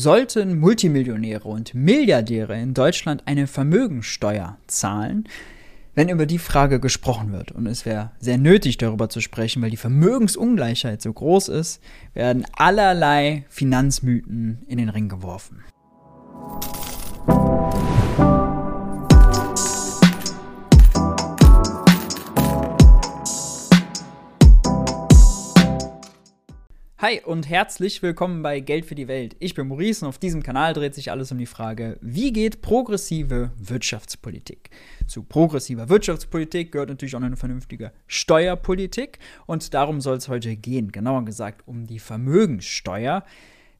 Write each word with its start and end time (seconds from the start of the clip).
Sollten 0.00 0.60
Multimillionäre 0.60 1.48
und 1.48 1.74
Milliardäre 1.74 2.56
in 2.56 2.72
Deutschland 2.72 3.24
eine 3.26 3.48
Vermögensteuer 3.48 4.56
zahlen? 4.68 5.28
Wenn 5.96 6.08
über 6.08 6.24
die 6.24 6.38
Frage 6.38 6.78
gesprochen 6.78 7.32
wird, 7.32 7.50
und 7.50 7.66
es 7.66 7.84
wäre 7.84 8.12
sehr 8.20 8.38
nötig 8.38 8.76
darüber 8.76 9.08
zu 9.08 9.20
sprechen, 9.20 9.60
weil 9.60 9.70
die 9.70 9.76
Vermögensungleichheit 9.76 11.02
so 11.02 11.12
groß 11.12 11.48
ist, 11.48 11.82
werden 12.14 12.46
allerlei 12.52 13.44
Finanzmythen 13.48 14.62
in 14.68 14.78
den 14.78 14.88
Ring 14.88 15.08
geworfen. 15.08 15.64
Hi 27.00 27.20
und 27.24 27.48
herzlich 27.48 28.02
willkommen 28.02 28.42
bei 28.42 28.58
Geld 28.58 28.84
für 28.84 28.96
die 28.96 29.06
Welt. 29.06 29.36
Ich 29.38 29.54
bin 29.54 29.68
Maurice 29.68 30.04
und 30.04 30.08
auf 30.08 30.18
diesem 30.18 30.42
Kanal 30.42 30.72
dreht 30.74 30.96
sich 30.96 31.12
alles 31.12 31.30
um 31.30 31.38
die 31.38 31.46
Frage, 31.46 31.96
wie 32.00 32.32
geht 32.32 32.60
progressive 32.60 33.52
Wirtschaftspolitik? 33.56 34.70
Zu 35.06 35.22
progressiver 35.22 35.88
Wirtschaftspolitik 35.88 36.72
gehört 36.72 36.88
natürlich 36.88 37.14
auch 37.14 37.22
eine 37.22 37.36
vernünftige 37.36 37.92
Steuerpolitik 38.08 39.20
und 39.46 39.74
darum 39.74 40.00
soll 40.00 40.16
es 40.16 40.26
heute 40.26 40.56
gehen, 40.56 40.90
genauer 40.90 41.24
gesagt 41.24 41.62
um 41.68 41.86
die 41.86 42.00
Vermögenssteuer. 42.00 43.22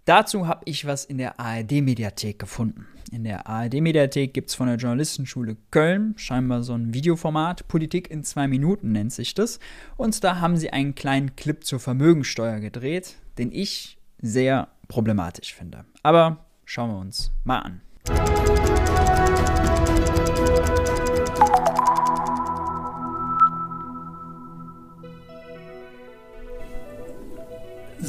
Dazu 0.08 0.46
habe 0.46 0.62
ich 0.64 0.86
was 0.86 1.04
in 1.04 1.18
der 1.18 1.38
ARD-Mediathek 1.38 2.38
gefunden. 2.38 2.86
In 3.12 3.24
der 3.24 3.46
ARD-Mediathek 3.46 4.32
gibt 4.32 4.48
es 4.48 4.54
von 4.54 4.66
der 4.66 4.76
Journalistenschule 4.76 5.58
Köln 5.70 6.14
scheinbar 6.16 6.62
so 6.62 6.72
ein 6.72 6.94
Videoformat. 6.94 7.68
Politik 7.68 8.10
in 8.10 8.24
zwei 8.24 8.48
Minuten 8.48 8.92
nennt 8.92 9.12
sich 9.12 9.34
das. 9.34 9.58
Und 9.98 10.24
da 10.24 10.40
haben 10.40 10.56
sie 10.56 10.70
einen 10.70 10.94
kleinen 10.94 11.36
Clip 11.36 11.62
zur 11.62 11.78
Vermögensteuer 11.78 12.58
gedreht, 12.58 13.16
den 13.36 13.52
ich 13.52 13.98
sehr 14.22 14.68
problematisch 14.88 15.52
finde. 15.52 15.84
Aber 16.02 16.46
schauen 16.64 16.90
wir 16.90 16.98
uns 17.00 17.30
mal 17.44 17.58
an. 17.58 17.82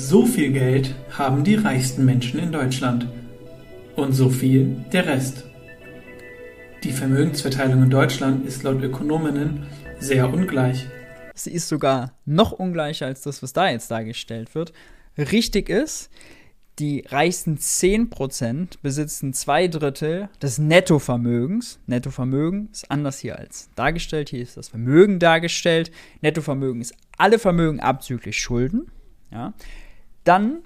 So 0.09 0.25
viel 0.25 0.51
Geld 0.51 0.95
haben 1.11 1.43
die 1.43 1.53
reichsten 1.53 2.03
Menschen 2.03 2.39
in 2.39 2.51
Deutschland 2.51 3.07
und 3.95 4.13
so 4.13 4.31
viel 4.31 4.83
der 4.91 5.05
Rest. 5.05 5.43
Die 6.83 6.91
Vermögensverteilung 6.91 7.83
in 7.83 7.91
Deutschland 7.91 8.43
ist 8.43 8.63
laut 8.63 8.81
Ökonominnen 8.81 9.67
sehr 9.99 10.33
ungleich. 10.33 10.87
Sie 11.35 11.51
ist 11.51 11.67
sogar 11.67 12.13
noch 12.25 12.51
ungleicher 12.51 13.05
als 13.05 13.21
das, 13.21 13.43
was 13.43 13.53
da 13.53 13.69
jetzt 13.69 13.91
dargestellt 13.91 14.55
wird. 14.55 14.73
Richtig 15.15 15.69
ist, 15.69 16.09
die 16.79 17.05
reichsten 17.07 17.57
10% 17.57 18.79
besitzen 18.81 19.33
zwei 19.33 19.67
Drittel 19.67 20.29
des 20.41 20.57
Nettovermögens. 20.57 21.77
Nettovermögen 21.85 22.69
ist 22.71 22.89
anders 22.89 23.19
hier 23.19 23.37
als 23.37 23.69
dargestellt. 23.75 24.29
Hier 24.29 24.41
ist 24.41 24.57
das 24.57 24.69
Vermögen 24.69 25.19
dargestellt. 25.19 25.91
Nettovermögen 26.21 26.81
ist 26.81 26.95
alle 27.15 27.37
Vermögen 27.37 27.79
abzüglich 27.79 28.39
Schulden. 28.39 28.89
Ja. 29.31 29.53
Dann 30.23 30.59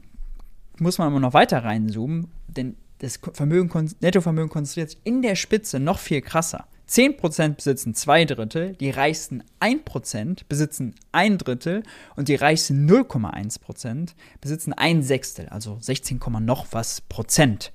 muss 0.79 0.97
man 0.97 1.09
immer 1.09 1.19
noch 1.19 1.33
weiter 1.33 1.63
reinzoomen, 1.63 2.27
denn 2.47 2.75
das 2.99 3.19
Vermögen, 3.33 3.91
Nettovermögen 3.99 4.49
konzentriert 4.49 4.91
sich 4.91 4.99
in 5.03 5.21
der 5.21 5.35
Spitze 5.35 5.79
noch 5.79 5.99
viel 5.99 6.21
krasser. 6.21 6.67
10% 6.89 7.55
besitzen 7.55 7.95
zwei 7.95 8.25
Drittel, 8.25 8.75
die 8.75 8.89
reichsten 8.89 9.43
1% 9.59 10.41
besitzen 10.47 10.95
ein 11.11 11.37
Drittel 11.37 11.83
und 12.15 12.27
die 12.27 12.35
reichsten 12.35 12.89
0,1% 12.89 14.09
besitzen 14.41 14.73
ein 14.73 15.01
Sechstel, 15.01 15.49
also 15.49 15.77
16, 15.79 16.19
noch 16.41 16.67
was 16.71 17.01
Prozent. 17.01 17.71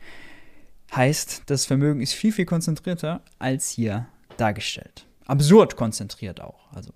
Heißt, 0.95 1.43
das 1.47 1.67
Vermögen 1.67 2.01
ist 2.01 2.13
viel, 2.13 2.33
viel 2.33 2.47
konzentrierter 2.47 3.23
als 3.39 3.71
hier 3.71 4.07
dargestellt. 4.37 5.07
Absurd 5.27 5.77
konzentriert 5.77 6.41
auch. 6.41 6.73
Also 6.73 6.93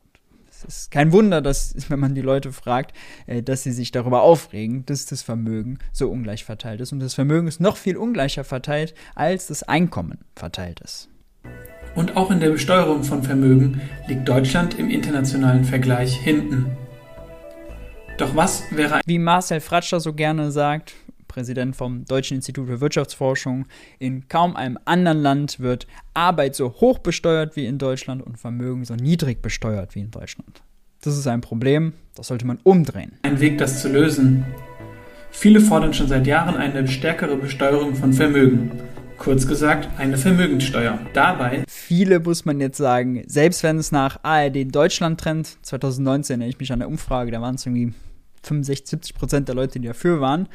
es 0.67 0.83
ist 0.83 0.90
kein 0.90 1.12
Wunder, 1.12 1.40
dass, 1.40 1.74
wenn 1.89 2.00
man 2.00 2.14
die 2.14 2.20
Leute 2.20 2.52
fragt, 2.52 2.95
äh, 3.27 3.42
dass 3.42 3.62
sie 3.62 3.73
sich 3.73 3.90
darüber 3.90 4.23
aufregen, 4.23 4.84
dass 4.86 5.06
das 5.06 5.23
Vermögen 5.23 5.78
so 5.92 6.11
ungleich 6.11 6.45
verteilt 6.45 6.80
ist. 6.80 6.92
Und 6.92 7.00
das 7.00 7.14
Vermögen 7.14 7.48
ist 7.48 7.61
noch 7.61 7.77
viel 7.77 7.96
ungleicher 7.96 8.45
verteilt, 8.45 8.95
als 9.14 9.46
das 9.46 9.62
Einkommen 9.62 10.18
verteilt 10.34 10.80
ist. 10.80 11.08
Und 11.95 12.17
auch 12.17 12.30
in 12.30 12.40
der 12.40 12.51
Besteuerung 12.51 13.05
von 13.05 13.22
Vermögen 13.22 13.80
liegt 14.08 14.28
Deutschland 14.28 14.78
im 14.78 14.89
internationalen 14.89 15.64
Vergleich 15.64 16.17
hinten. 16.17 16.77
Doch 18.18 18.36
was 18.36 18.62
wäre. 18.70 19.01
Wie 19.05 19.18
Marcel 19.18 19.61
Fratscher 19.61 20.01
so 20.01 20.12
gerne 20.12 20.51
sagt, 20.52 20.95
Präsident 21.33 21.75
vom 21.75 22.05
Deutschen 22.05 22.35
Institut 22.37 22.67
für 22.67 22.83
Wirtschaftsforschung, 22.83 23.65
in 23.98 24.29
kaum 24.29 24.55
einem 24.55 24.79
anderen 24.85 25.23
Land 25.23 25.61
wird 25.61 25.87
Arbeit 26.13 26.55
so 26.55 26.75
hoch 26.75 26.98
besteuert 26.98 27.57
wie 27.57 27.65
in 27.65 27.79
Deutschland 27.79 28.23
und 28.23 28.39
Vermögen 28.39 28.85
so 28.85 28.95
niedrig 28.95 29.41
besteuert 29.41 29.95
wie 29.95 30.01
in 30.01 30.11
Deutschland. 30.11 30.63
Das 31.01 31.17
ist 31.17 31.27
ein 31.27 31.41
Problem, 31.41 31.95
das 32.15 32.27
sollte 32.27 32.47
man 32.47 32.59
umdrehen. 32.65 33.13
Ein 33.23 33.41
Weg, 33.41 33.57
das 33.57 33.81
zu 33.81 33.89
lösen. 33.89 34.45
Viele 35.31 35.61
fordern 35.61 35.95
schon 35.95 36.07
seit 36.07 36.27
Jahren 36.27 36.55
eine 36.55 36.87
stärkere 36.87 37.37
Besteuerung 37.37 37.95
von 37.95 38.13
Vermögen. 38.13 38.70
Kurz 39.17 39.49
gesagt, 39.49 39.89
eine 39.99 40.19
Vermögenssteuer. 40.19 40.99
Dabei. 41.14 41.64
Viele 41.67 42.20
muss 42.20 42.45
man 42.45 42.61
jetzt 42.61 42.77
sagen, 42.77 43.23
selbst 43.27 43.63
wenn 43.63 43.79
es 43.79 43.91
nach 43.91 44.23
ARD 44.23 44.67
Deutschland 44.75 45.19
trennt, 45.19 45.57
2019 45.63 46.35
erinnere 46.35 46.51
ich 46.51 46.61
mich 46.61 46.73
an 46.73 46.81
der 46.81 46.89
Umfrage, 46.89 47.31
da 47.31 47.41
waren 47.41 47.55
es 47.55 47.64
irgendwie 47.64 47.95
65, 48.43 48.87
70 48.91 49.14
Prozent 49.14 49.49
der 49.49 49.55
Leute, 49.55 49.81
die 49.81 49.89
dafür 49.89 50.20
waren 50.20 50.47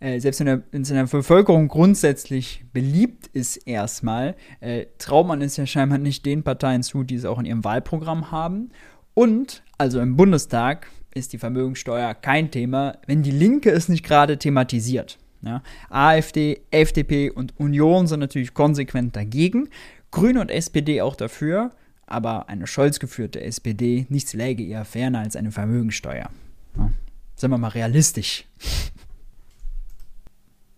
äh, 0.00 0.20
selbst 0.20 0.40
wenn 0.40 0.62
es 0.70 0.90
in 0.90 0.96
der 0.96 1.06
Bevölkerung 1.06 1.68
grundsätzlich 1.68 2.64
beliebt 2.72 3.28
ist 3.32 3.56
erstmal, 3.56 4.36
äh, 4.60 4.86
traut 4.98 5.26
man 5.26 5.42
es 5.42 5.56
ja 5.56 5.66
scheinbar 5.66 5.98
nicht 5.98 6.24
den 6.24 6.42
Parteien 6.42 6.82
zu, 6.82 7.02
die 7.02 7.16
es 7.16 7.24
auch 7.24 7.38
in 7.38 7.46
ihrem 7.46 7.64
Wahlprogramm 7.64 8.30
haben. 8.30 8.70
Und, 9.14 9.62
also 9.76 10.00
im 10.00 10.16
Bundestag, 10.16 10.88
ist 11.14 11.32
die 11.32 11.38
Vermögenssteuer 11.38 12.14
kein 12.14 12.50
Thema, 12.50 12.98
wenn 13.06 13.22
die 13.22 13.32
Linke 13.32 13.70
es 13.70 13.88
nicht 13.88 14.04
gerade 14.04 14.38
thematisiert. 14.38 15.18
Ja, 15.42 15.62
AfD, 15.88 16.60
FDP 16.70 17.30
und 17.30 17.58
Union 17.58 18.06
sind 18.06 18.20
natürlich 18.20 18.54
konsequent 18.54 19.14
dagegen, 19.14 19.68
Grüne 20.10 20.40
und 20.40 20.50
SPD 20.50 21.00
auch 21.00 21.14
dafür, 21.14 21.70
aber 22.06 22.48
eine 22.48 22.66
Scholz 22.66 22.98
geführte 22.98 23.40
SPD, 23.40 24.06
nichts 24.08 24.32
läge 24.32 24.64
eher 24.64 24.84
ferner 24.84 25.20
als 25.20 25.36
eine 25.36 25.52
Vermögensteuer. 25.52 26.30
Ja, 26.76 26.90
sind 27.36 27.50
wir 27.50 27.58
mal 27.58 27.68
realistisch 27.68 28.46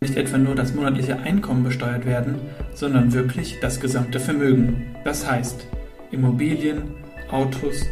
nicht 0.03 0.17
etwa 0.17 0.39
nur 0.39 0.55
das 0.55 0.73
monatliche 0.73 1.19
Einkommen 1.19 1.63
besteuert 1.63 2.07
werden, 2.07 2.37
sondern 2.75 3.13
wirklich 3.13 3.61
das 3.61 3.81
gesamte 3.81 4.19
Vermögen. 4.19 4.97
Das 5.05 5.31
heißt 5.31 5.67
Immobilien, 6.11 6.85
Autos, 7.31 7.83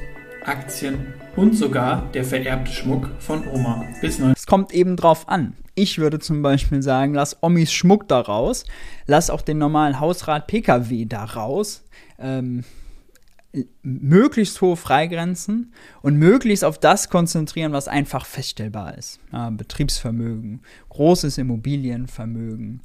Aktien 0.46 1.12
und 1.36 1.54
sogar 1.54 2.08
der 2.14 2.24
vererbte 2.24 2.72
Schmuck 2.72 3.10
von 3.18 3.46
Oma. 3.46 3.84
Bis 4.00 4.18
Es 4.18 4.46
kommt 4.46 4.72
eben 4.72 4.96
drauf 4.96 5.28
an. 5.28 5.52
Ich 5.74 5.98
würde 5.98 6.18
zum 6.18 6.40
Beispiel 6.40 6.80
sagen, 6.82 7.12
lass 7.12 7.42
Omis 7.42 7.74
Schmuck 7.74 8.08
da 8.08 8.20
raus, 8.20 8.64
lass 9.06 9.28
auch 9.28 9.42
den 9.42 9.58
normalen 9.58 10.00
Hausrat 10.00 10.46
PKW 10.46 11.04
da 11.04 11.24
raus. 11.24 11.84
Ähm, 12.18 12.64
möglichst 13.82 14.60
hohe 14.60 14.76
Freigrenzen 14.76 15.72
und 16.02 16.16
möglichst 16.16 16.64
auf 16.64 16.78
das 16.78 17.08
konzentrieren, 17.08 17.72
was 17.72 17.88
einfach 17.88 18.26
feststellbar 18.26 18.96
ist. 18.98 19.20
Ja, 19.32 19.50
Betriebsvermögen, 19.50 20.60
großes 20.90 21.38
Immobilienvermögen, 21.38 22.82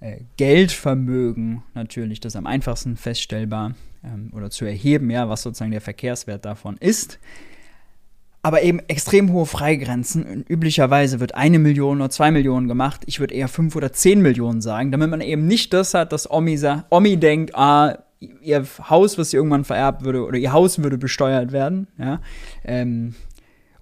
äh, 0.00 0.20
Geldvermögen 0.36 1.62
natürlich, 1.74 2.20
das 2.20 2.32
ist 2.32 2.36
am 2.36 2.46
einfachsten 2.46 2.96
feststellbar 2.96 3.74
ähm, 4.04 4.30
oder 4.34 4.50
zu 4.50 4.64
erheben, 4.64 5.10
ja, 5.10 5.28
was 5.28 5.42
sozusagen 5.42 5.70
der 5.70 5.82
Verkehrswert 5.82 6.44
davon 6.44 6.76
ist. 6.78 7.18
Aber 8.42 8.62
eben 8.62 8.78
extrem 8.88 9.32
hohe 9.32 9.44
Freigrenzen. 9.44 10.44
Üblicherweise 10.48 11.18
wird 11.18 11.34
eine 11.34 11.58
Million 11.58 12.00
oder 12.00 12.10
zwei 12.10 12.30
Millionen 12.30 12.68
gemacht. 12.68 13.02
Ich 13.06 13.18
würde 13.18 13.34
eher 13.34 13.48
fünf 13.48 13.74
oder 13.74 13.92
zehn 13.92 14.22
Millionen 14.22 14.60
sagen, 14.60 14.92
damit 14.92 15.10
man 15.10 15.20
eben 15.20 15.48
nicht 15.48 15.72
das 15.72 15.94
hat, 15.94 16.12
dass 16.12 16.30
Omi, 16.30 16.56
Omi 16.90 17.16
denkt, 17.16 17.56
ah, 17.56 18.05
ihr 18.20 18.64
Haus, 18.88 19.18
was 19.18 19.30
sie 19.30 19.36
irgendwann 19.36 19.64
vererbt 19.64 20.04
würde, 20.04 20.24
oder 20.24 20.38
ihr 20.38 20.52
Haus 20.52 20.82
würde 20.82 20.98
besteuert 20.98 21.52
werden, 21.52 21.88
ja. 21.98 22.20
Ähm, 22.64 23.14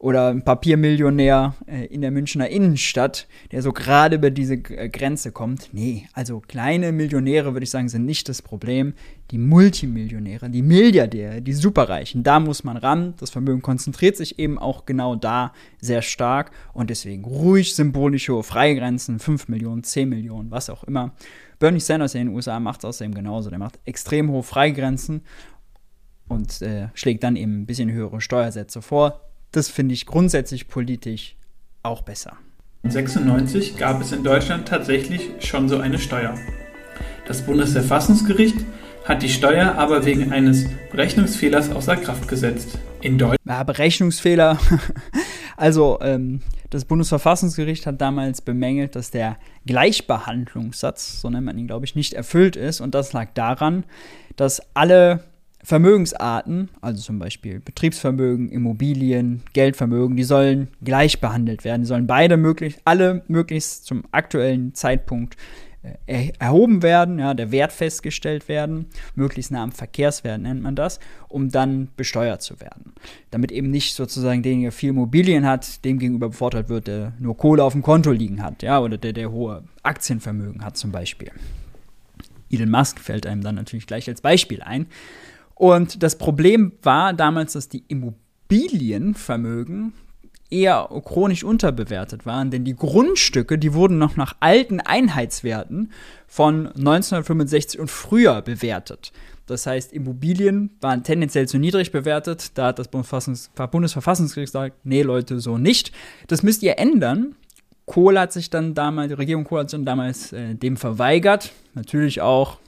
oder 0.04 0.28
ein 0.28 0.42
Papiermillionär 0.42 1.54
äh, 1.66 1.86
in 1.86 2.02
der 2.02 2.10
Münchner 2.10 2.50
Innenstadt, 2.50 3.26
der 3.52 3.62
so 3.62 3.72
gerade 3.72 4.16
über 4.16 4.30
diese 4.30 4.56
äh, 4.56 4.90
Grenze 4.90 5.32
kommt. 5.32 5.70
Nee, 5.72 6.06
also 6.12 6.40
kleine 6.40 6.92
Millionäre, 6.92 7.54
würde 7.54 7.64
ich 7.64 7.70
sagen, 7.70 7.88
sind 7.88 8.04
nicht 8.04 8.28
das 8.28 8.42
Problem. 8.42 8.92
Die 9.30 9.38
Multimillionäre, 9.38 10.50
die 10.50 10.60
Milliardäre, 10.60 11.40
die 11.40 11.54
Superreichen, 11.54 12.22
da 12.22 12.38
muss 12.38 12.64
man 12.64 12.76
ran. 12.76 13.14
Das 13.18 13.30
Vermögen 13.30 13.62
konzentriert 13.62 14.18
sich 14.18 14.38
eben 14.38 14.58
auch 14.58 14.84
genau 14.84 15.16
da 15.16 15.54
sehr 15.80 16.02
stark 16.02 16.50
und 16.74 16.90
deswegen 16.90 17.24
ruhig 17.24 17.74
symbolisch 17.74 18.28
hohe 18.28 18.42
Freigrenzen, 18.42 19.18
5 19.18 19.48
Millionen, 19.48 19.84
10 19.84 20.06
Millionen, 20.06 20.50
was 20.50 20.68
auch 20.68 20.84
immer. 20.84 21.14
Bernie 21.58 21.80
Sanders 21.80 22.14
in 22.14 22.26
den 22.26 22.34
USA 22.34 22.60
macht 22.60 22.80
es 22.80 22.84
außerdem 22.84 23.14
genauso. 23.14 23.50
Der 23.50 23.58
macht 23.58 23.78
extrem 23.84 24.30
hohe 24.30 24.42
Freigrenzen 24.42 25.22
und 26.28 26.62
äh, 26.62 26.88
schlägt 26.94 27.22
dann 27.22 27.36
eben 27.36 27.62
ein 27.62 27.66
bisschen 27.66 27.90
höhere 27.90 28.20
Steuersätze 28.20 28.82
vor. 28.82 29.20
Das 29.52 29.68
finde 29.68 29.94
ich 29.94 30.06
grundsätzlich 30.06 30.68
politisch 30.68 31.36
auch 31.82 32.02
besser. 32.02 32.36
1996 32.84 33.76
gab 33.76 34.00
es 34.00 34.12
in 34.12 34.24
Deutschland 34.24 34.68
tatsächlich 34.68 35.30
schon 35.40 35.68
so 35.68 35.78
eine 35.78 35.98
Steuer. 35.98 36.34
Das 37.26 37.42
Bundesverfassungsgericht 37.42 38.56
hat 39.04 39.22
die 39.22 39.28
Steuer 39.28 39.74
aber 39.76 40.04
wegen 40.04 40.32
eines 40.32 40.66
Berechnungsfehlers 40.90 41.70
außer 41.70 41.96
Kraft 41.96 42.28
gesetzt. 42.28 42.78
In 43.00 43.18
Deutschland. 43.18 43.40
Ja, 43.44 43.62
Berechnungsfehler. 43.62 44.58
also, 45.56 45.98
ähm, 46.02 46.40
das 46.74 46.84
Bundesverfassungsgericht 46.86 47.86
hat 47.86 48.00
damals 48.00 48.40
bemängelt, 48.40 48.96
dass 48.96 49.12
der 49.12 49.36
Gleichbehandlungssatz, 49.64 51.20
so 51.20 51.30
nennt 51.30 51.46
man 51.46 51.56
ihn, 51.56 51.68
glaube 51.68 51.86
ich, 51.86 51.94
nicht 51.94 52.14
erfüllt 52.14 52.56
ist. 52.56 52.80
Und 52.80 52.96
das 52.96 53.12
lag 53.12 53.28
daran, 53.34 53.84
dass 54.34 54.60
alle 54.74 55.22
Vermögensarten, 55.62 56.70
also 56.80 57.00
zum 57.00 57.20
Beispiel 57.20 57.60
Betriebsvermögen, 57.60 58.50
Immobilien, 58.50 59.44
Geldvermögen, 59.52 60.16
die 60.16 60.24
sollen 60.24 60.66
gleich 60.82 61.20
behandelt 61.20 61.64
werden. 61.64 61.82
Die 61.82 61.86
sollen 61.86 62.08
beide 62.08 62.36
möglich, 62.36 62.76
alle 62.84 63.22
möglichst 63.28 63.86
zum 63.86 64.02
aktuellen 64.10 64.74
Zeitpunkt 64.74 65.36
äh, 66.06 66.32
erhoben 66.38 66.82
werden, 66.82 67.18
ja, 67.18 67.34
der 67.34 67.50
Wert 67.50 67.72
festgestellt 67.72 68.48
werden, 68.48 68.86
möglichst 69.14 69.50
nah 69.50 69.62
am 69.62 69.72
Verkehrswert 69.72 70.40
nennt 70.40 70.62
man 70.62 70.74
das, 70.74 71.00
um 71.28 71.50
dann 71.50 71.88
besteuert 71.96 72.42
zu 72.42 72.60
werden. 72.60 72.94
Damit 73.30 73.52
eben 73.52 73.70
nicht 73.70 73.94
sozusagen 73.94 74.42
derjenige, 74.42 74.66
der 74.66 74.72
viel 74.72 74.90
Immobilien 74.90 75.46
hat, 75.46 75.84
dem 75.84 75.98
gegenüber 75.98 76.30
bevorteilt 76.30 76.68
wird, 76.68 76.86
der 76.86 77.12
nur 77.18 77.36
Kohle 77.36 77.62
auf 77.62 77.74
dem 77.74 77.82
Konto 77.82 78.12
liegen 78.12 78.42
hat, 78.42 78.62
ja, 78.62 78.80
oder 78.80 78.96
der, 78.96 79.12
der 79.12 79.30
hohe 79.30 79.64
Aktienvermögen 79.82 80.64
hat 80.64 80.76
zum 80.76 80.90
Beispiel. 80.90 81.30
Elon 82.50 82.70
Musk 82.70 83.00
fällt 83.00 83.26
einem 83.26 83.42
dann 83.42 83.56
natürlich 83.56 83.86
gleich 83.86 84.08
als 84.08 84.22
Beispiel 84.22 84.62
ein. 84.62 84.86
Und 85.54 86.02
das 86.02 86.16
Problem 86.16 86.72
war 86.82 87.12
damals, 87.12 87.52
dass 87.52 87.68
die 87.68 87.84
Immobilienvermögen 87.88 89.92
eher 90.50 90.88
chronisch 91.04 91.44
unterbewertet 91.44 92.26
waren, 92.26 92.50
denn 92.50 92.64
die 92.64 92.76
Grundstücke, 92.76 93.58
die 93.58 93.74
wurden 93.74 93.98
noch 93.98 94.16
nach 94.16 94.36
alten 94.40 94.80
Einheitswerten 94.80 95.92
von 96.26 96.68
1965 96.68 97.80
und 97.80 97.90
früher 97.90 98.42
bewertet. 98.42 99.12
Das 99.46 99.66
heißt, 99.66 99.92
Immobilien 99.92 100.70
waren 100.80 101.02
tendenziell 101.02 101.46
zu 101.46 101.58
niedrig 101.58 101.92
bewertet. 101.92 102.52
Da 102.54 102.68
hat 102.68 102.78
das 102.78 102.88
Bundesverfassungsgericht 102.88 104.52
gesagt, 104.52 104.76
nee 104.84 105.02
Leute, 105.02 105.40
so 105.40 105.58
nicht. 105.58 105.92
Das 106.28 106.42
müsst 106.42 106.62
ihr 106.62 106.78
ändern. 106.78 107.34
Kohl 107.84 108.18
hat 108.18 108.32
sich 108.32 108.48
dann 108.48 108.74
damals, 108.74 109.08
die 109.08 109.14
Regierung 109.14 109.44
Kohl 109.44 109.60
hat 109.60 109.70
sich 109.70 109.78
dann 109.78 109.84
damals 109.84 110.32
äh, 110.32 110.54
dem 110.54 110.78
verweigert. 110.78 111.52
Natürlich 111.74 112.22
auch 112.22 112.58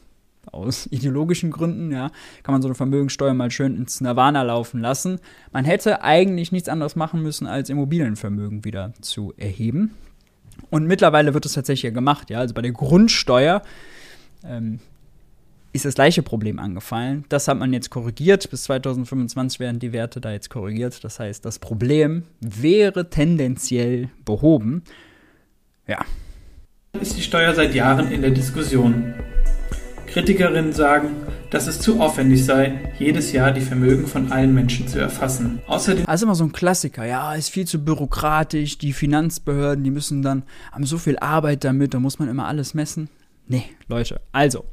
aus 0.50 0.86
ideologischen 0.90 1.50
Gründen, 1.50 1.92
ja, 1.92 2.10
kann 2.42 2.52
man 2.52 2.62
so 2.62 2.68
eine 2.68 2.74
Vermögensteuer 2.74 3.34
mal 3.34 3.50
schön 3.50 3.76
ins 3.76 4.00
Nirvana 4.00 4.42
laufen 4.42 4.80
lassen. 4.80 5.20
Man 5.52 5.64
hätte 5.64 6.02
eigentlich 6.02 6.52
nichts 6.52 6.68
anderes 6.68 6.96
machen 6.96 7.22
müssen, 7.22 7.46
als 7.46 7.70
Immobilienvermögen 7.70 8.64
wieder 8.64 8.92
zu 9.00 9.32
erheben. 9.36 9.92
Und 10.70 10.86
mittlerweile 10.86 11.34
wird 11.34 11.46
es 11.46 11.52
tatsächlich 11.52 11.92
gemacht, 11.92 12.30
ja. 12.30 12.38
Also 12.40 12.54
bei 12.54 12.62
der 12.62 12.72
Grundsteuer 12.72 13.62
ähm, 14.44 14.80
ist 15.72 15.84
das 15.84 15.94
gleiche 15.94 16.22
Problem 16.22 16.58
angefallen. 16.58 17.24
Das 17.28 17.48
hat 17.48 17.58
man 17.58 17.72
jetzt 17.72 17.90
korrigiert. 17.90 18.50
Bis 18.50 18.64
2025 18.64 19.60
werden 19.60 19.78
die 19.78 19.92
Werte 19.92 20.20
da 20.20 20.32
jetzt 20.32 20.50
korrigiert. 20.50 21.04
Das 21.04 21.20
heißt, 21.20 21.44
das 21.44 21.58
Problem 21.58 22.24
wäre 22.40 23.10
tendenziell 23.10 24.08
behoben. 24.24 24.82
Ja. 25.86 26.04
Ist 27.00 27.16
die 27.16 27.22
Steuer 27.22 27.54
seit 27.54 27.74
Jahren 27.74 28.10
in 28.10 28.22
der 28.22 28.30
Diskussion. 28.30 29.14
Kritikerinnen 30.16 30.72
sagen, 30.72 31.10
dass 31.50 31.66
es 31.66 31.78
zu 31.78 32.00
aufwendig 32.00 32.42
sei, 32.42 32.90
jedes 32.98 33.32
Jahr 33.32 33.52
die 33.52 33.60
Vermögen 33.60 34.06
von 34.06 34.32
allen 34.32 34.54
Menschen 34.54 34.88
zu 34.88 34.98
erfassen. 34.98 35.60
Außerdem. 35.66 36.06
Also 36.08 36.24
immer 36.24 36.34
so 36.34 36.44
ein 36.44 36.52
Klassiker, 36.52 37.04
ja, 37.04 37.34
ist 37.34 37.50
viel 37.50 37.66
zu 37.66 37.84
bürokratisch, 37.84 38.78
die 38.78 38.94
Finanzbehörden, 38.94 39.84
die 39.84 39.90
müssen 39.90 40.22
dann, 40.22 40.44
haben 40.72 40.86
so 40.86 40.96
viel 40.96 41.18
Arbeit 41.18 41.64
damit, 41.64 41.92
da 41.92 42.00
muss 42.00 42.18
man 42.18 42.30
immer 42.30 42.46
alles 42.46 42.72
messen. 42.72 43.10
Nee, 43.46 43.64
Leute, 43.88 44.22
also. 44.32 44.64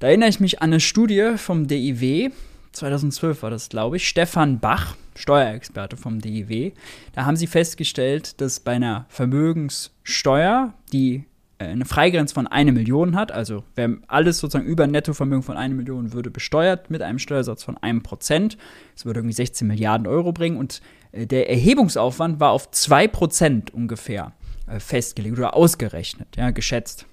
Da 0.00 0.08
erinnere 0.08 0.30
ich 0.30 0.40
mich 0.40 0.60
an 0.60 0.70
eine 0.70 0.80
Studie 0.80 1.34
vom 1.36 1.68
DIW, 1.68 2.30
2012 2.72 3.44
war 3.44 3.50
das, 3.50 3.68
glaube 3.68 3.98
ich, 3.98 4.08
Stefan 4.08 4.58
Bach, 4.58 4.96
Steuerexperte 5.14 5.96
vom 5.96 6.20
DIW. 6.20 6.72
Da 7.12 7.26
haben 7.26 7.36
sie 7.36 7.46
festgestellt, 7.46 8.40
dass 8.40 8.58
bei 8.58 8.72
einer 8.72 9.06
Vermögenssteuer, 9.08 10.74
die 10.92 11.26
eine 11.58 11.84
Freigrenze 11.84 12.34
von 12.34 12.46
1 12.46 12.72
Million 12.72 13.16
hat, 13.16 13.32
also 13.32 13.64
wer 13.74 13.96
alles 14.08 14.38
sozusagen 14.38 14.66
über 14.66 14.86
Nettovermögen 14.86 15.42
von 15.42 15.56
1 15.56 15.74
Million 15.74 16.12
würde 16.12 16.30
besteuert 16.30 16.90
mit 16.90 17.02
einem 17.02 17.18
Steuersatz 17.18 17.62
von 17.62 17.76
1%. 17.78 18.56
Das 18.94 19.06
würde 19.06 19.20
irgendwie 19.20 19.34
16 19.34 19.66
Milliarden 19.66 20.06
Euro 20.06 20.32
bringen 20.32 20.58
und 20.58 20.82
äh, 21.12 21.26
der 21.26 21.48
Erhebungsaufwand 21.48 22.40
war 22.40 22.50
auf 22.50 22.70
2% 22.70 23.72
ungefähr 23.72 24.32
äh, 24.66 24.80
festgelegt 24.80 25.38
oder 25.38 25.54
ausgerechnet, 25.54 26.28
ja, 26.36 26.50
geschätzt. 26.50 27.06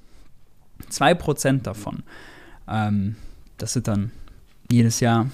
2% 0.91 1.61
davon. 1.61 2.03
Ähm, 2.67 3.15
das 3.57 3.73
sind 3.73 3.87
dann 3.87 4.11
jedes 4.69 4.99
Jahr, 4.99 5.29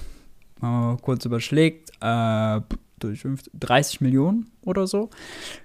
äh, 0.62 0.95
kurz 1.01 1.25
überschlägt, 1.25 1.89
äh, 2.01 2.62
durch 3.00 3.25
30 3.54 4.01
Millionen 4.01 4.51
oder 4.63 4.88
so. 4.88 5.10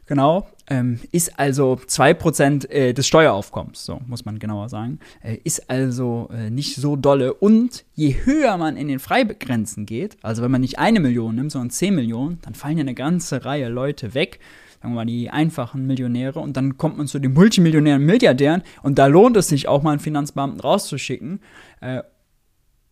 Genau. 0.07 0.49
Ähm, 0.67 1.01
ist 1.13 1.39
also 1.39 1.75
2% 1.75 2.71
äh, 2.71 2.95
des 2.95 3.07
Steueraufkommens, 3.07 3.85
so 3.85 4.01
muss 4.07 4.25
man 4.25 4.39
genauer 4.39 4.69
sagen. 4.69 4.99
Äh, 5.23 5.37
ist 5.45 5.69
also 5.69 6.31
äh, 6.33 6.51
nicht 6.51 6.77
so 6.77 6.97
dolle. 6.97 7.35
Und 7.35 7.85
je 7.95 8.15
höher 8.25 8.57
man 8.57 8.77
in 8.77 8.89
den 8.89 8.99
Freigrenzen 8.99 9.85
geht, 9.85 10.17
also 10.23 10.43
wenn 10.43 10.51
man 10.51 10.63
nicht 10.63 10.79
eine 10.79 11.01
Million 11.01 11.35
nimmt, 11.35 11.53
sondern 11.53 11.71
10 11.71 11.95
Millionen, 11.95 12.39
dann 12.43 12.55
fallen 12.55 12.79
ja 12.79 12.83
eine 12.83 12.95
ganze 12.95 13.45
Reihe 13.45 13.69
Leute 13.69 14.15
weg. 14.15 14.41
Sagen 14.81 14.93
wir 14.93 14.97
mal 14.97 15.07
die 15.07 15.31
einfachen 15.31 15.87
Millionäre. 15.87 16.41
Und 16.41 16.57
dann 16.57 16.77
kommt 16.77 16.99
man 16.99 17.07
zu 17.07 17.19
den 17.19 17.33
Multimillionären, 17.33 18.05
Milliardären. 18.05 18.63
Und 18.83 18.99
da 18.99 19.07
lohnt 19.07 19.37
es 19.37 19.49
sich 19.49 19.69
auch 19.69 19.83
mal 19.83 19.93
einen 19.93 20.01
Finanzbeamten 20.01 20.61
rauszuschicken, 20.61 21.41
äh, 21.81 22.03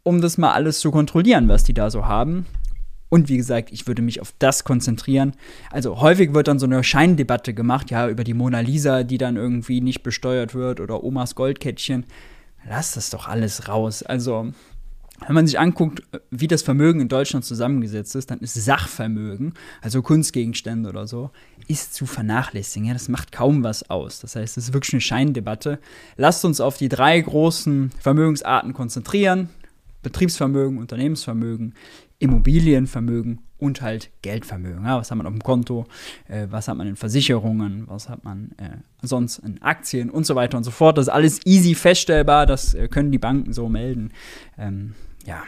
um 0.02 0.20
das 0.20 0.38
mal 0.38 0.52
alles 0.52 0.80
zu 0.80 0.90
kontrollieren, 0.90 1.48
was 1.48 1.64
die 1.64 1.74
da 1.74 1.90
so 1.90 2.06
haben. 2.06 2.46
Und 3.12 3.28
wie 3.28 3.36
gesagt, 3.36 3.72
ich 3.72 3.86
würde 3.86 4.00
mich 4.00 4.22
auf 4.22 4.32
das 4.38 4.64
konzentrieren. 4.64 5.34
Also 5.70 6.00
häufig 6.00 6.32
wird 6.32 6.48
dann 6.48 6.58
so 6.58 6.64
eine 6.64 6.82
Scheindebatte 6.82 7.52
gemacht, 7.52 7.90
ja, 7.90 8.08
über 8.08 8.24
die 8.24 8.32
Mona 8.32 8.60
Lisa, 8.60 9.02
die 9.02 9.18
dann 9.18 9.36
irgendwie 9.36 9.82
nicht 9.82 10.02
besteuert 10.02 10.54
wird 10.54 10.80
oder 10.80 11.04
Omas 11.04 11.34
Goldkettchen. 11.34 12.06
Lass 12.66 12.94
das 12.94 13.10
doch 13.10 13.28
alles 13.28 13.68
raus. 13.68 14.02
Also, 14.02 14.50
wenn 15.26 15.34
man 15.34 15.46
sich 15.46 15.58
anguckt, 15.58 16.02
wie 16.30 16.48
das 16.48 16.62
Vermögen 16.62 17.00
in 17.00 17.08
Deutschland 17.08 17.44
zusammengesetzt 17.44 18.16
ist, 18.16 18.30
dann 18.30 18.38
ist 18.38 18.54
Sachvermögen, 18.54 19.52
also 19.82 20.00
Kunstgegenstände 20.00 20.88
oder 20.88 21.06
so, 21.06 21.32
ist 21.68 21.92
zu 21.92 22.06
vernachlässigen. 22.06 22.88
Ja, 22.88 22.94
das 22.94 23.10
macht 23.10 23.30
kaum 23.30 23.62
was 23.62 23.90
aus. 23.90 24.20
Das 24.20 24.36
heißt, 24.36 24.56
es 24.56 24.68
ist 24.68 24.72
wirklich 24.72 24.94
eine 24.94 25.02
Scheindebatte. 25.02 25.80
Lasst 26.16 26.46
uns 26.46 26.62
auf 26.62 26.78
die 26.78 26.88
drei 26.88 27.20
großen 27.20 27.90
Vermögensarten 28.00 28.72
konzentrieren. 28.72 29.50
Betriebsvermögen, 30.02 30.78
Unternehmensvermögen, 30.78 31.74
Immobilienvermögen 32.18 33.40
und 33.58 33.82
halt 33.82 34.10
Geldvermögen. 34.22 34.84
Ja, 34.84 34.98
was 34.98 35.10
hat 35.10 35.18
man 35.18 35.26
auf 35.26 35.32
dem 35.32 35.42
Konto, 35.42 35.86
äh, 36.28 36.46
was 36.50 36.68
hat 36.68 36.76
man 36.76 36.86
in 36.86 36.96
Versicherungen, 36.96 37.84
was 37.86 38.08
hat 38.08 38.24
man 38.24 38.52
äh, 38.58 38.78
sonst 39.02 39.38
in 39.38 39.62
Aktien 39.62 40.10
und 40.10 40.26
so 40.26 40.34
weiter 40.34 40.56
und 40.56 40.64
so 40.64 40.70
fort. 40.70 40.98
Das 40.98 41.06
ist 41.06 41.12
alles 41.12 41.40
easy 41.44 41.74
feststellbar, 41.74 42.46
das 42.46 42.74
äh, 42.74 42.88
können 42.88 43.12
die 43.12 43.18
Banken 43.18 43.52
so 43.52 43.68
melden. 43.68 44.12
Ähm, 44.58 44.94
ja, 45.26 45.42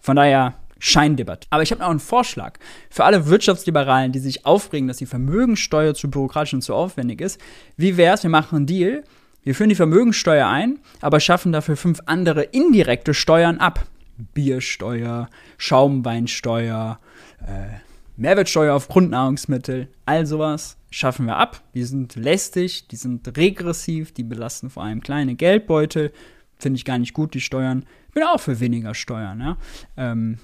von 0.00 0.16
daher 0.16 0.54
Scheindebatte. 0.78 1.46
Aber 1.50 1.62
ich 1.62 1.70
habe 1.70 1.80
noch 1.80 1.90
einen 1.90 1.98
Vorschlag 1.98 2.58
für 2.88 3.04
alle 3.04 3.26
Wirtschaftsliberalen, 3.26 4.12
die 4.12 4.20
sich 4.20 4.46
aufregen, 4.46 4.88
dass 4.88 4.98
die 4.98 5.06
Vermögensteuer 5.06 5.94
zu 5.94 6.10
bürokratisch 6.10 6.54
und 6.54 6.62
zu 6.62 6.74
aufwendig 6.74 7.20
ist. 7.20 7.40
Wie 7.76 7.96
wäre 7.96 8.14
es, 8.14 8.22
wir 8.22 8.30
machen 8.30 8.56
einen 8.56 8.66
Deal, 8.66 9.04
wir 9.48 9.54
führen 9.54 9.70
die 9.70 9.76
Vermögensteuer 9.76 10.46
ein, 10.46 10.78
aber 11.00 11.20
schaffen 11.20 11.52
dafür 11.52 11.78
fünf 11.78 12.02
andere 12.04 12.42
indirekte 12.42 13.14
Steuern 13.14 13.56
ab. 13.60 13.86
Biersteuer, 14.34 15.30
Schaumweinsteuer, 15.56 17.00
äh, 17.40 17.78
Mehrwertsteuer 18.18 18.74
auf 18.74 18.88
Grundnahrungsmittel, 18.88 19.88
all 20.04 20.26
sowas 20.26 20.76
schaffen 20.90 21.24
wir 21.24 21.38
ab. 21.38 21.62
Die 21.72 21.84
sind 21.84 22.14
lästig, 22.14 22.88
die 22.88 22.96
sind 22.96 23.38
regressiv, 23.38 24.12
die 24.12 24.22
belasten 24.22 24.68
vor 24.68 24.82
allem 24.82 25.00
kleine 25.00 25.34
Geldbeutel. 25.34 26.12
Finde 26.58 26.76
ich 26.76 26.84
gar 26.84 26.98
nicht 26.98 27.14
gut, 27.14 27.32
die 27.32 27.40
Steuern. 27.40 27.86
Bin 28.12 28.24
auch 28.24 28.40
für 28.40 28.60
weniger 28.60 28.92
Steuern, 28.92 29.40
ja. 29.40 29.56
Ähm, 29.96 30.40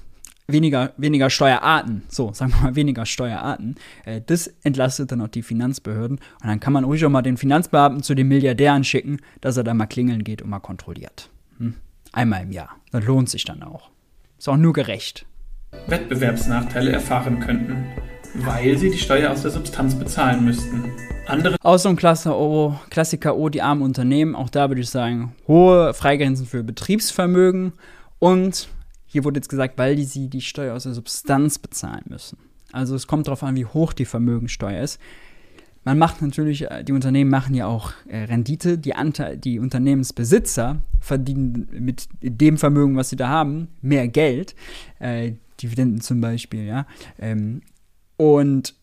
weniger, 0.47 0.93
weniger 0.97 1.31
Steuerarten, 1.31 2.03
so, 2.09 2.33
sagen 2.33 2.53
wir 2.53 2.63
mal, 2.63 2.77
weniger 2.77 3.07
Steuerarten. 3.07 3.77
Äh, 4.05 4.21
das 4.25 4.49
entlastet 4.63 5.13
dann 5.13 5.21
auch 5.21 5.29
die 5.29 5.43
Finanzbehörden. 5.43 6.19
Und 6.19 6.49
dann 6.49 6.61
kann 6.61 6.73
man 6.73 6.85
ruhig 6.85 7.05
auch 7.05 7.11
mal 7.11 7.23
den 7.23 7.37
Finanzbeamten 7.37 8.03
zu 8.03 8.15
den 8.15 8.29
Milliardären 8.29 8.85
schicken, 8.85 9.19
dass 9.41 9.57
er 9.57 9.65
da 9.65 9.75
mal 9.75 9.87
klingeln 9.87 10.25
geht 10.25 10.43
und 10.43 10.51
mal 10.51 10.61
kontrolliert. 10.61 11.31
Hm? 11.59 11.75
Einmal 12.13 12.43
im 12.43 12.53
Jahr. 12.53 12.77
Das 12.93 13.05
lohnt 13.05 13.31
sich 13.31 13.45
dann 13.45 13.63
auch. 13.63 13.91
Ist 14.39 14.49
auch 14.49 14.57
nur 14.57 14.73
gerecht. 14.73 15.27
Wettbewerbsnachteile 15.89 16.93
erfahren 16.93 17.41
könnten, 17.41 17.87
weil 18.35 18.79
sie 18.79 18.91
die 18.91 18.99
Steuer 18.99 19.33
aus 19.33 19.43
der 19.43 19.51
Substanz 19.51 19.95
bezahlen 19.95 20.45
müssten. 20.45 20.85
Andere 21.27 21.57
auch 21.63 21.79
so 21.79 21.89
ein 21.89 21.97
Klassiker, 21.97 22.39
oh, 22.39 22.75
Klassiker, 22.91 23.37
oh, 23.37 23.49
die 23.49 23.63
armen 23.63 23.83
Unternehmen. 23.83 24.35
Auch 24.35 24.51
da 24.51 24.69
würde 24.69 24.83
ich 24.83 24.91
sagen, 24.91 25.35
hohe 25.49 25.95
Freigrenzen 25.95 26.47
für 26.47 26.63
Betriebsvermögen. 26.63 27.73
Und 28.19 28.69
hier 29.15 29.23
wurde 29.23 29.39
jetzt 29.39 29.49
gesagt, 29.49 29.79
weil 29.79 29.95
die 29.95 30.07
sie 30.07 30.29
die 30.29 30.41
Steuer 30.41 30.75
aus 30.75 30.83
der 30.83 30.93
Substanz 30.93 31.61
bezahlen 31.61 32.03
müssen. 32.09 32.37
Also 32.73 32.97
es 32.97 33.07
kommt 33.07 33.29
darauf 33.29 33.45
an, 33.45 33.55
wie 33.55 33.65
hoch 33.65 33.93
die 33.93 34.07
Vermögensteuer 34.07 34.83
ist. 34.83 35.01
man 35.85 35.99
macht 35.99 36.21
natürlich, 36.21 36.69
äh, 36.69 36.83
die 36.83 36.91
Unternehmen 36.91 37.31
machen 37.31 37.55
ja 37.55 37.67
auch 37.67 37.93
äh, 38.09 38.25
Rendite. 38.25 38.77
Die, 38.77 38.97
Ante 38.97 39.39
die 39.39 39.61
Unternehmensbesitzer 39.61 40.81
verdienen 40.99 41.69
mit 41.79 42.09
dem 42.23 42.59
Vermögen, 42.59 42.97
was 42.97 43.11
sie 43.11 43.15
da 43.15 43.29
haben, 43.29 43.69
mehr 43.83 44.09
Geld. 44.09 44.57
Äh, 44.99 45.35
Dividenden 45.63 46.01
zum 46.01 46.21
Beispiel, 46.21 46.65
ja. 46.65 46.85
Ähm, 47.21 47.63
und 48.17 48.75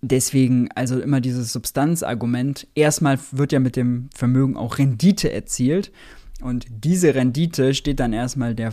deswegen, 0.00 0.70
also 0.74 0.98
immer 0.98 1.20
dieses 1.20 1.52
Substanzargument, 1.52 2.68
erstmal 2.74 3.18
wird 3.32 3.52
ja 3.52 3.60
mit 3.60 3.76
dem 3.76 4.08
Vermögen 4.14 4.56
auch 4.56 4.78
Rendite 4.78 5.30
erzielt. 5.30 5.92
Und 6.40 6.64
diese 6.70 7.14
Rendite 7.14 7.74
steht 7.74 8.00
dann 8.00 8.14
erstmal 8.14 8.54
der 8.54 8.72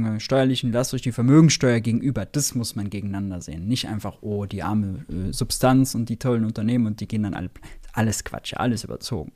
wir, 0.00 0.20
steuerlichen 0.20 0.72
Last 0.72 0.92
durch 0.92 1.02
die 1.02 1.12
Vermögensteuer 1.12 1.80
gegenüber. 1.80 2.24
Das 2.24 2.54
muss 2.54 2.76
man 2.76 2.90
gegeneinander 2.90 3.40
sehen. 3.40 3.66
Nicht 3.68 3.88
einfach, 3.88 4.18
oh, 4.22 4.46
die 4.46 4.62
arme 4.62 5.04
äh, 5.08 5.32
Substanz 5.32 5.94
und 5.94 6.08
die 6.08 6.16
tollen 6.16 6.44
Unternehmen 6.44 6.86
und 6.86 7.00
die 7.00 7.08
gehen 7.08 7.24
dann 7.24 7.34
alle. 7.34 7.50
Alles 7.94 8.24
Quatsch, 8.24 8.54
alles 8.56 8.84
überzogen. 8.84 9.32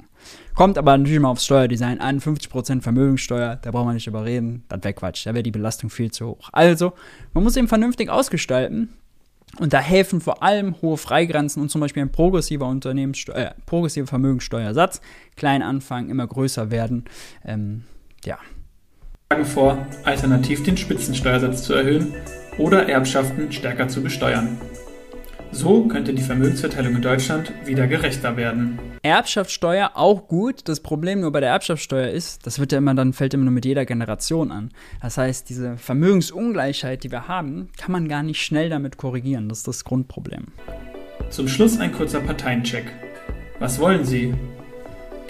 Kommt 0.55 0.79
aber 0.79 0.97
natürlich 0.97 1.21
mal 1.21 1.29
aufs 1.29 1.45
Steuerdesign 1.45 2.01
an. 2.01 2.21
50% 2.21 2.81
Vermögensteuer, 2.81 3.57
da 3.57 3.71
braucht 3.71 3.85
man 3.85 3.95
nicht 3.95 4.07
überreden. 4.07 4.65
Das 4.69 4.83
wäre 4.83 4.95
Quatsch. 4.95 5.27
Da 5.27 5.35
wäre 5.35 5.43
die 5.43 5.51
Belastung 5.51 5.91
viel 5.91 6.11
zu 6.11 6.29
hoch. 6.29 6.49
Also, 6.53 6.95
man 7.35 7.45
muss 7.45 7.57
eben 7.57 7.69
vernünftig 7.69 8.09
ausgestalten. 8.09 8.95
Und 9.59 9.73
da 9.73 9.81
helfen 9.81 10.21
vor 10.21 10.43
allem 10.43 10.81
hohe 10.83 10.97
Freigrenzen 10.97 11.63
und 11.63 11.71
zum 11.71 11.81
Beispiel 11.81 12.03
ein 12.03 12.13
progressiver 12.13 12.67
Unternehmenssteuer, 12.67 13.37
äh, 13.37 13.55
progressiver 13.65 14.07
Vermögenssteuersatz. 14.07 15.01
Klein 15.37 15.63
anfangen, 15.63 16.11
immer 16.11 16.27
größer 16.27 16.71
werden. 16.71 17.05
Ähm, 17.45 17.85
ja, 18.25 18.39
vor, 19.45 19.85
alternativ 20.05 20.63
den 20.63 20.77
Spitzensteuersatz 20.77 21.65
zu 21.65 21.75
erhöhen 21.75 22.15
oder 22.59 22.89
Erbschaften 22.89 23.51
stärker 23.51 23.89
zu 23.89 24.01
besteuern. 24.01 24.57
So 25.51 25.89
könnte 25.89 26.15
die 26.15 26.23
Vermögensverteilung 26.23 26.95
in 26.95 27.03
Deutschland 27.03 27.53
wieder 27.65 27.89
gerechter 27.89 28.37
werden. 28.37 28.79
Erbschaftssteuer 29.03 29.93
auch 29.95 30.29
gut. 30.29 30.69
Das 30.69 30.79
Problem 30.79 31.21
nur 31.21 31.33
bei 31.33 31.41
der 31.41 31.51
Erbschaftssteuer 31.51 32.09
ist, 32.09 32.47
das 32.47 32.61
wird 32.61 32.71
ja 32.71 32.79
immer 32.79 32.95
dann 32.95 33.13
fällt 33.13 33.35
immer 33.35 33.45
nur 33.45 33.53
mit 33.53 33.65
jeder 33.65 33.85
Generation 33.85 34.53
an. 34.53 34.71
Das 35.03 35.19
heißt, 35.19 35.49
diese 35.49 35.77
Vermögensungleichheit, 35.77 37.03
die 37.03 37.11
wir 37.11 37.27
haben, 37.27 37.71
kann 37.77 37.91
man 37.91 38.07
gar 38.07 38.23
nicht 38.23 38.41
schnell 38.41 38.69
damit 38.69 38.97
korrigieren. 38.97 39.49
Das 39.49 39.59
ist 39.59 39.69
das 39.69 39.85
Grundproblem. 39.85 40.47
Zum 41.31 41.49
Schluss 41.49 41.81
ein 41.81 41.91
kurzer 41.91 42.21
Parteiencheck. 42.21 42.93
Was 43.59 43.81
wollen 43.81 44.05
Sie? 44.05 44.35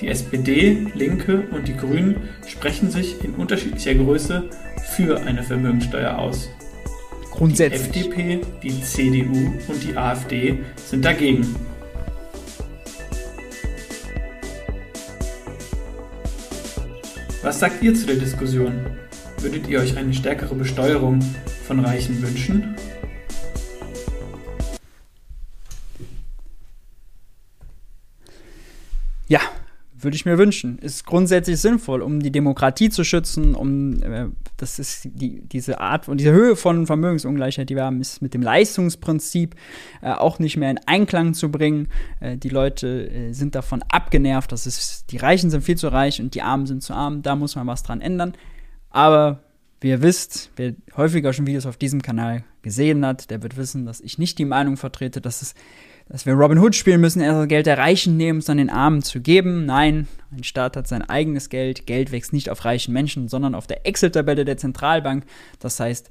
Die 0.00 0.08
SPD, 0.08 0.86
Linke 0.94 1.44
und 1.52 1.68
die 1.68 1.76
Grünen 1.76 2.16
sprechen 2.46 2.90
sich 2.90 3.24
in 3.24 3.34
unterschiedlicher 3.34 3.94
Größe 3.94 4.50
für 4.94 5.22
eine 5.22 5.42
Vermögensteuer 5.42 6.18
aus. 6.18 6.50
Grundsätzlich. 7.30 7.90
Die 7.90 8.00
FDP, 8.00 8.40
die 8.62 8.82
CDU 8.82 9.52
und 9.68 9.82
die 9.82 9.96
AfD 9.96 10.58
sind 10.76 11.04
dagegen. 11.04 11.46
Was 17.42 17.60
sagt 17.60 17.82
ihr 17.82 17.94
zu 17.94 18.06
der 18.06 18.16
Diskussion? 18.16 18.72
Würdet 19.40 19.68
ihr 19.68 19.80
euch 19.80 19.96
eine 19.96 20.12
stärkere 20.12 20.54
Besteuerung 20.54 21.20
von 21.66 21.80
Reichen 21.80 22.20
wünschen? 22.20 22.74
Würde 30.06 30.14
ich 30.14 30.24
mir 30.24 30.38
wünschen. 30.38 30.78
Ist 30.78 31.04
grundsätzlich 31.04 31.60
sinnvoll, 31.60 32.00
um 32.00 32.20
die 32.20 32.30
Demokratie 32.30 32.90
zu 32.90 33.02
schützen, 33.02 33.56
um 33.56 34.00
äh, 34.02 34.28
das 34.56 34.78
ist 34.78 35.04
die, 35.04 35.42
diese 35.42 35.80
Art 35.80 36.08
und 36.08 36.18
diese 36.18 36.30
Höhe 36.30 36.54
von 36.54 36.86
Vermögensungleichheit, 36.86 37.68
die 37.68 37.74
wir 37.74 37.84
haben, 37.84 38.00
ist 38.00 38.22
mit 38.22 38.32
dem 38.32 38.40
Leistungsprinzip 38.40 39.56
äh, 40.02 40.12
auch 40.12 40.38
nicht 40.38 40.56
mehr 40.56 40.70
in 40.70 40.78
Einklang 40.86 41.34
zu 41.34 41.50
bringen. 41.50 41.88
Äh, 42.20 42.36
die 42.36 42.48
Leute 42.48 43.10
äh, 43.10 43.32
sind 43.32 43.56
davon 43.56 43.82
abgenervt, 43.88 44.52
dass 44.52 44.66
es 44.66 45.04
die 45.06 45.16
Reichen 45.16 45.50
sind 45.50 45.64
viel 45.64 45.76
zu 45.76 45.88
reich 45.88 46.20
und 46.20 46.34
die 46.36 46.42
Armen 46.42 46.66
sind 46.66 46.84
zu 46.84 46.94
arm. 46.94 47.22
Da 47.22 47.34
muss 47.34 47.56
man 47.56 47.66
was 47.66 47.82
dran 47.82 48.00
ändern. 48.00 48.34
Aber 48.90 49.40
wie 49.80 49.88
ihr 49.88 50.02
wisst, 50.02 50.52
wer 50.54 50.74
häufiger 50.96 51.32
schon 51.32 51.46
Videos 51.46 51.66
auf 51.66 51.76
diesem 51.76 52.00
Kanal 52.00 52.44
gesehen 52.62 53.04
hat, 53.04 53.30
der 53.30 53.42
wird 53.42 53.56
wissen, 53.56 53.84
dass 53.84 54.00
ich 54.00 54.18
nicht 54.18 54.38
die 54.38 54.44
Meinung 54.44 54.76
vertrete, 54.76 55.20
dass 55.20 55.42
es 55.42 55.54
dass 56.08 56.24
wir 56.24 56.34
Robin 56.34 56.58
Hood 56.58 56.74
spielen 56.74 57.00
müssen, 57.00 57.20
erst 57.20 57.40
das 57.40 57.48
Geld 57.48 57.66
der 57.66 57.78
Reichen 57.78 58.16
nehmen, 58.16 58.38
es 58.38 58.44
dann 58.44 58.58
den 58.58 58.70
Armen 58.70 59.02
zu 59.02 59.20
geben. 59.20 59.66
Nein, 59.66 60.06
ein 60.30 60.44
Staat 60.44 60.76
hat 60.76 60.86
sein 60.86 61.02
eigenes 61.02 61.48
Geld. 61.48 61.86
Geld 61.86 62.12
wächst 62.12 62.32
nicht 62.32 62.50
auf 62.50 62.64
reichen 62.64 62.92
Menschen, 62.92 63.28
sondern 63.28 63.54
auf 63.54 63.66
der 63.66 63.86
Excel-Tabelle 63.86 64.44
der 64.44 64.56
Zentralbank. 64.56 65.24
Das 65.58 65.80
heißt, 65.80 66.08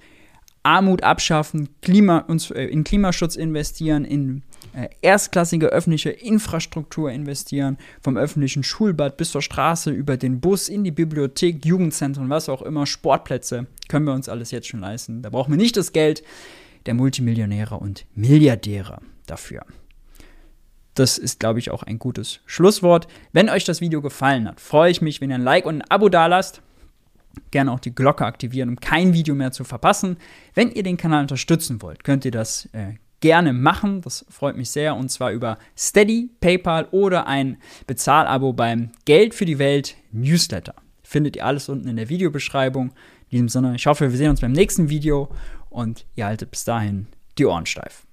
Armut 0.64 1.04
abschaffen, 1.04 1.70
Klima, 1.82 2.20
uns, 2.20 2.50
äh, 2.52 2.64
in 2.64 2.84
Klimaschutz 2.84 3.36
investieren, 3.36 4.04
in 4.04 4.42
äh, 4.74 4.90
erstklassige 5.02 5.68
öffentliche 5.68 6.10
Infrastruktur 6.10 7.12
investieren, 7.12 7.78
vom 8.02 8.18
öffentlichen 8.18 8.64
Schulbad 8.64 9.16
bis 9.16 9.32
zur 9.32 9.44
Straße, 9.44 9.92
über 9.92 10.18
den 10.18 10.42
Bus, 10.42 10.68
in 10.68 10.84
die 10.84 10.92
Bibliothek, 10.92 11.64
Jugendzentren, 11.64 12.30
was 12.30 12.50
auch 12.50 12.64
immer, 12.64 12.88
Sportplätze, 12.88 13.68
können 13.88 14.08
wir 14.08 14.14
uns 14.14 14.28
alles 14.28 14.52
jetzt 14.52 14.68
schon 14.68 14.80
leisten. 14.80 15.22
Da 15.22 15.30
brauchen 15.30 15.52
wir 15.52 15.58
nicht 15.58 15.78
das 15.78 15.94
Geld 15.94 16.24
der 16.88 16.96
Multimillionäre 16.96 17.78
und 17.78 18.06
Milliardäre 18.16 19.00
dafür. 19.28 19.66
Das 20.96 21.18
ist, 21.18 21.40
glaube 21.40 21.60
ich, 21.60 21.72
auch 21.72 21.84
ein 21.84 22.00
gutes 22.00 22.40
Schlusswort. 22.46 23.08
Wenn 23.34 23.50
euch 23.50 23.66
das 23.66 23.82
Video 23.82 24.02
gefallen 24.02 24.48
hat, 24.48 24.62
freue 24.62 24.92
ich 24.92 25.02
mich, 25.02 25.22
wenn 25.22 25.30
ihr 25.30 25.36
ein 25.36 25.44
Like 25.44 25.66
und 25.66 25.82
ein 25.82 25.92
Abo 25.92 26.10
dalasst. 26.10 26.62
Gerne 27.52 27.74
auch 27.74 27.82
die 27.82 27.94
Glocke 27.94 28.25
aktivieren, 28.25 28.70
um 28.70 28.80
kein 28.80 29.14
Video 29.14 29.36
mehr 29.36 29.52
zu 29.52 29.66
verpassen. 29.66 30.18
Wenn 30.54 30.72
ihr 30.72 30.84
den 30.84 30.96
Kanal 30.96 31.24
unterstützen 31.24 31.82
wollt, 31.82 32.06
könnt 32.06 32.24
ihr 32.24 32.32
das 32.32 32.70
äh, 32.72 32.94
gerne 33.20 33.52
machen. 33.52 34.02
Das 34.02 34.25
freut 34.30 34.56
mich 34.56 34.70
sehr. 34.70 34.96
Und 34.96 35.10
zwar 35.10 35.32
über 35.32 35.58
Steady, 35.78 36.30
PayPal 36.40 36.88
oder 36.92 37.28
ein 37.28 37.58
Bezahlabo 37.88 38.54
beim 38.54 38.92
Geld 39.04 39.36
für 39.36 39.46
die 39.46 39.60
Welt 39.60 39.96
Newsletter. 40.14 40.75
Findet 41.04 41.36
ihr 41.36 41.46
alles 41.46 41.68
unten 41.68 41.90
in 41.90 41.98
der 41.98 42.08
Videobeschreibung. 42.08 42.92
In 43.30 43.32
diesem 43.32 43.50
Sinne, 43.50 43.75
ich 43.75 43.86
hoffe, 43.86 44.12
wir 44.12 44.18
sehen 44.18 44.30
uns 44.30 44.42
beim 44.42 44.54
nächsten 44.54 44.90
Video 44.90 45.30
und 45.70 46.06
ihr 46.16 46.25
haltet 46.25 46.52
bis 46.52 46.64
dahin 46.64 47.08
die 47.38 47.46
Ohren 47.46 47.66
steif. 47.66 48.05